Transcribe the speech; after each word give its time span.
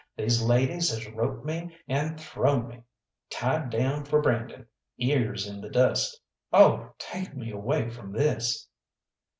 These 0.17 0.41
ladies 0.41 0.89
has 0.89 1.07
roped 1.13 1.45
me, 1.45 1.77
and 1.87 2.19
thrown 2.19 2.67
me, 2.67 2.81
tied 3.29 3.69
down 3.69 4.03
for 4.03 4.19
branding, 4.19 4.65
ears 4.97 5.45
in 5.45 5.61
the 5.61 5.69
dust. 5.69 6.19
Oh, 6.51 6.95
take 6.97 7.35
me 7.37 7.51
away 7.51 7.87
from 7.91 8.11
this!" 8.11 8.67